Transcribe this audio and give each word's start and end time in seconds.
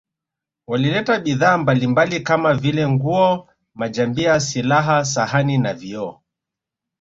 Walileta 0.67 1.19
bidhaa 1.19 1.57
mbalimbali 1.57 2.19
kama 2.19 2.53
vile 2.53 2.89
nguo 2.89 3.49
majambia 3.73 4.39
silaha 4.39 5.05
sahani 5.05 5.57
na 5.57 5.73
vioo 5.73 6.21